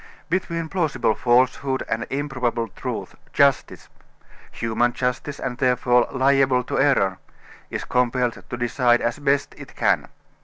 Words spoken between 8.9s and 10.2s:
as best it can.